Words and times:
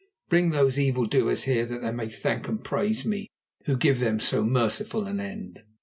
Bring 0.29 0.49
those 0.49 0.79
evildoers 0.79 1.43
here 1.43 1.63
that 1.67 1.83
they 1.83 1.91
may 1.91 2.09
thank 2.09 2.47
and 2.47 2.63
praise 2.63 3.05
me, 3.05 3.27
who 3.67 3.77
give 3.77 3.99
them 3.99 4.19
so 4.19 4.43
merciful 4.43 5.05
an 5.05 5.19
end." 5.19 5.59